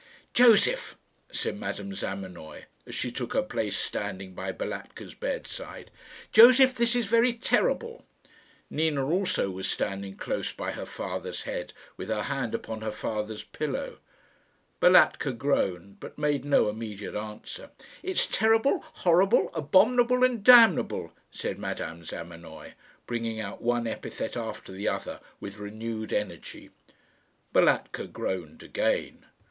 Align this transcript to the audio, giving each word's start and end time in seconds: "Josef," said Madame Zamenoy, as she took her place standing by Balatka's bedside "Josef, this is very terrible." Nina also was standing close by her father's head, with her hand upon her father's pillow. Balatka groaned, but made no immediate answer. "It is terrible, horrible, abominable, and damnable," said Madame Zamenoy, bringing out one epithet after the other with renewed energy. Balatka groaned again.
"Josef," 0.33 0.97
said 1.31 1.59
Madame 1.59 1.93
Zamenoy, 1.93 2.63
as 2.87 2.95
she 2.95 3.11
took 3.11 3.33
her 3.33 3.43
place 3.43 3.77
standing 3.77 4.33
by 4.33 4.51
Balatka's 4.51 5.13
bedside 5.13 5.91
"Josef, 6.31 6.73
this 6.73 6.95
is 6.95 7.05
very 7.05 7.33
terrible." 7.33 8.03
Nina 8.71 9.05
also 9.07 9.51
was 9.51 9.69
standing 9.69 10.15
close 10.17 10.53
by 10.53 10.71
her 10.71 10.87
father's 10.87 11.43
head, 11.43 11.71
with 11.97 12.07
her 12.07 12.23
hand 12.23 12.55
upon 12.55 12.81
her 12.81 12.91
father's 12.91 13.43
pillow. 13.43 13.99
Balatka 14.79 15.33
groaned, 15.33 15.99
but 15.99 16.17
made 16.17 16.45
no 16.45 16.67
immediate 16.67 17.13
answer. 17.13 17.69
"It 18.01 18.17
is 18.17 18.25
terrible, 18.25 18.79
horrible, 18.81 19.51
abominable, 19.53 20.23
and 20.23 20.43
damnable," 20.43 21.13
said 21.29 21.59
Madame 21.59 22.03
Zamenoy, 22.05 22.73
bringing 23.05 23.39
out 23.39 23.61
one 23.61 23.85
epithet 23.85 24.35
after 24.35 24.71
the 24.71 24.87
other 24.87 25.19
with 25.39 25.59
renewed 25.59 26.11
energy. 26.11 26.71
Balatka 27.53 28.07
groaned 28.07 28.63
again. 28.63 29.27